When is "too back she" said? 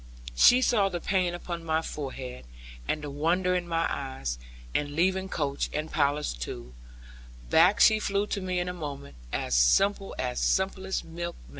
6.33-7.99